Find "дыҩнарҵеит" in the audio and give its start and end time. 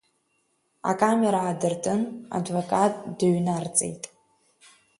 3.17-4.03